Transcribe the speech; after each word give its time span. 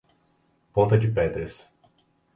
Ponta 0.77 0.97
de 0.97 1.09
Pedras 1.09 1.63